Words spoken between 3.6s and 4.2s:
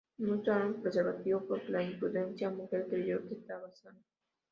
sana.